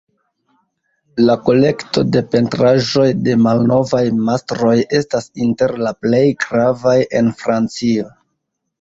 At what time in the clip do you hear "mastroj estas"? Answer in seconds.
4.31-5.33